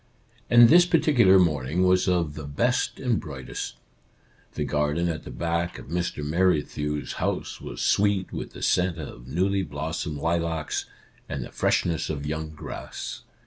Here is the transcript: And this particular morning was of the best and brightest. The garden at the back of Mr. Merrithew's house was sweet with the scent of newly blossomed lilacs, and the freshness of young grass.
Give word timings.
And 0.49 0.67
this 0.67 0.87
particular 0.87 1.37
morning 1.37 1.83
was 1.83 2.09
of 2.09 2.33
the 2.33 2.47
best 2.47 2.99
and 2.99 3.19
brightest. 3.19 3.75
The 4.55 4.63
garden 4.63 5.07
at 5.07 5.25
the 5.25 5.29
back 5.29 5.77
of 5.77 5.89
Mr. 5.89 6.25
Merrithew's 6.25 7.13
house 7.21 7.61
was 7.61 7.83
sweet 7.83 8.33
with 8.33 8.53
the 8.53 8.63
scent 8.63 8.97
of 8.97 9.27
newly 9.27 9.61
blossomed 9.61 10.17
lilacs, 10.17 10.87
and 11.29 11.43
the 11.45 11.51
freshness 11.51 12.09
of 12.09 12.25
young 12.25 12.49
grass. 12.49 13.21